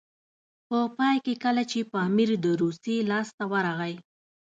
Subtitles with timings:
[0.67, 3.95] په پای کې کله چې پامیر د روسیې لاسته ورغی.